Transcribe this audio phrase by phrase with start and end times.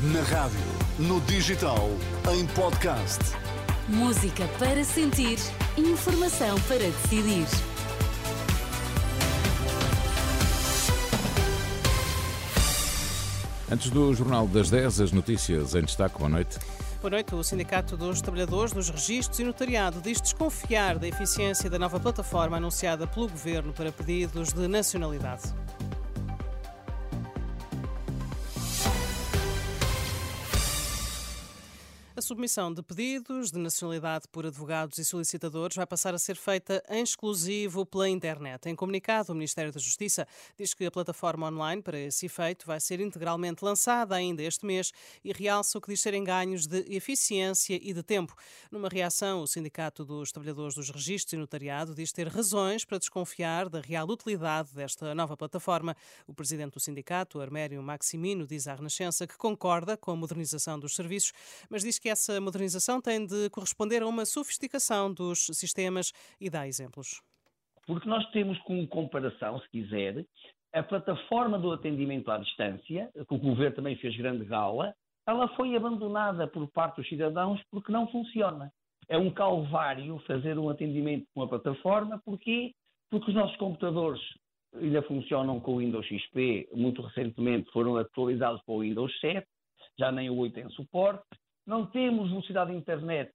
[0.00, 0.60] Na rádio,
[0.96, 1.90] no digital,
[2.32, 3.18] em podcast.
[3.88, 5.40] Música para sentir,
[5.76, 7.44] informação para decidir.
[13.68, 16.16] Antes do Jornal das 10, as notícias em destaque.
[16.16, 16.60] Boa noite.
[17.00, 17.34] Boa noite.
[17.34, 22.56] O Sindicato dos Trabalhadores dos Registros e Notariado diz desconfiar da eficiência da nova plataforma
[22.56, 25.52] anunciada pelo Governo para pedidos de nacionalidade.
[32.18, 36.82] A submissão de pedidos de nacionalidade por advogados e solicitadores vai passar a ser feita
[36.90, 38.68] em exclusivo pela internet.
[38.68, 40.26] Em comunicado, o Ministério da Justiça
[40.58, 44.90] diz que a plataforma online para esse efeito vai ser integralmente lançada ainda este mês
[45.22, 48.34] e realça o que diz serem ganhos de eficiência e de tempo.
[48.68, 53.68] Numa reação, o Sindicato dos Trabalhadores dos Registros e Notariado diz ter razões para desconfiar
[53.68, 55.96] da real utilidade desta nova plataforma.
[56.26, 60.96] O presidente do sindicato, Armério Maximino, diz à Renascença que concorda com a modernização dos
[60.96, 61.32] serviços,
[61.70, 66.10] mas diz que que essa modernização tem de corresponder a uma sofisticação dos sistemas
[66.40, 67.20] e dá exemplos.
[67.86, 70.24] Porque nós temos como comparação, se quiser,
[70.72, 74.94] a plataforma do atendimento à distância, que o governo também fez grande gala,
[75.26, 78.72] ela foi abandonada por parte dos cidadãos porque não funciona.
[79.06, 82.72] É um calvário fazer um atendimento com a plataforma, porquê?
[83.10, 84.20] Porque os nossos computadores
[84.74, 89.46] ainda funcionam com o Windows XP, muito recentemente foram atualizados para o Windows 7,
[89.98, 91.24] já nem o 8 tem suporte,
[91.68, 93.30] não temos velocidade de internet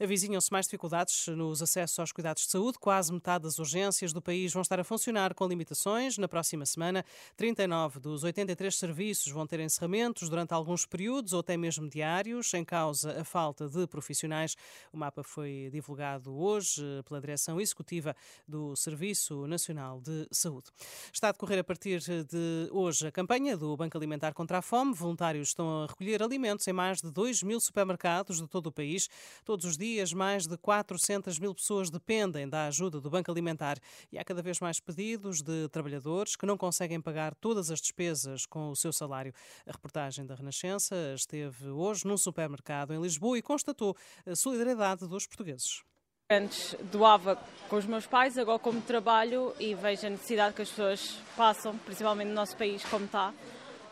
[0.00, 2.78] Avizinham-se mais dificuldades nos acessos aos cuidados de saúde.
[2.78, 6.16] Quase metade das urgências do país vão estar a funcionar com limitações.
[6.16, 7.04] Na próxima semana,
[7.36, 12.64] 39 dos 83 serviços vão ter encerramentos durante alguns períodos ou até mesmo diários, em
[12.64, 14.56] causa a falta de profissionais.
[14.92, 18.14] O mapa foi divulgado hoje pela direção executiva
[18.46, 20.70] do Serviço Nacional de Saúde.
[21.12, 24.94] Está a decorrer a partir de hoje a campanha do Banco Alimentar contra a Fome.
[24.94, 29.08] Voluntários estão a recolher alimentos em mais de 2 mil supermercados de todo o país.
[29.44, 33.78] Todos os dias, mais de 400 mil pessoas dependem da ajuda do Banco Alimentar
[34.12, 38.46] e há cada vez mais pedidos de trabalhadores que não conseguem pagar todas as despesas
[38.46, 39.13] com o seu salário.
[39.22, 45.26] A reportagem da Renascença esteve hoje num supermercado em Lisboa e constatou a solidariedade dos
[45.26, 45.82] portugueses.
[46.30, 47.38] Antes doava
[47.68, 51.76] com os meus pais, agora como trabalho e vejo a necessidade que as pessoas passam,
[51.78, 53.32] principalmente no nosso país como está,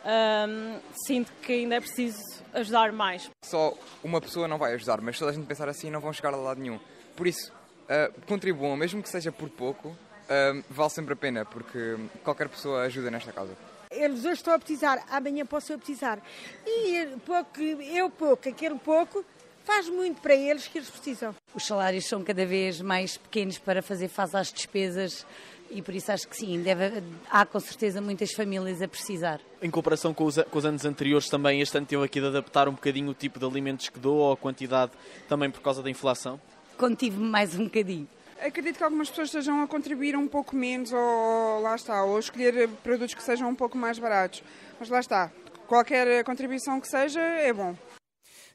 [0.04, 2.18] um, sinto que ainda é preciso
[2.54, 3.30] ajudar mais.
[3.44, 6.12] Só uma pessoa não vai ajudar, mas se toda a gente pensar assim não vão
[6.12, 6.80] chegar a lado nenhum.
[7.14, 11.96] Por isso, uh, contribuam, mesmo que seja por pouco, uh, vale sempre a pena, porque
[12.24, 13.54] qualquer pessoa ajuda nesta causa
[13.92, 16.20] eles hoje estão a precisar, amanhã posso eu precisar.
[16.66, 19.24] E pouco, eu pouco, aquele pouco,
[19.64, 21.34] faz muito para eles que eles precisam.
[21.54, 25.26] Os salários são cada vez mais pequenos para fazer face às despesas
[25.70, 29.40] e por isso acho que sim, deve, há com certeza muitas famílias a precisar.
[29.62, 32.68] Em comparação com os, com os anos anteriores também, este ano teve aqui de adaptar
[32.68, 34.92] um bocadinho o tipo de alimentos que dou ou a quantidade
[35.28, 36.38] também por causa da inflação?
[36.76, 38.08] Contive-me mais um bocadinho
[38.40, 42.68] acredito que algumas pessoas estejam a contribuir um pouco menos ou lá está, ou escolher
[42.82, 44.42] produtos que sejam um pouco mais baratos.
[44.78, 45.30] Mas lá está,
[45.66, 47.76] qualquer contribuição que seja é bom.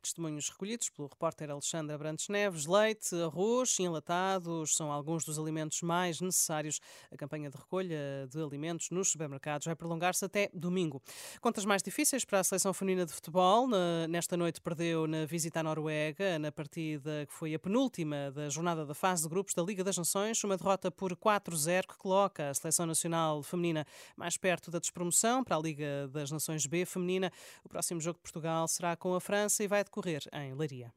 [0.08, 2.66] Testemunhos recolhidos pelo repórter Alexandre Abrantes Neves.
[2.66, 6.80] Leite, arroz enlatados são alguns dos alimentos mais necessários.
[7.12, 11.02] A campanha de recolha de alimentos nos supermercados vai prolongar-se até domingo.
[11.42, 13.68] Contas mais difíceis para a seleção feminina de futebol.
[14.08, 18.86] Nesta noite perdeu na visita à Noruega, na partida que foi a penúltima da jornada
[18.86, 22.54] da fase de grupos da Liga das Nações, uma derrota por 4-0 que coloca a
[22.54, 23.86] seleção nacional feminina
[24.16, 27.30] mais perto da despromoção para a Liga das Nações B feminina.
[27.62, 30.94] O próximo jogo de Portugal será com a França e vai decorrer em Leiria.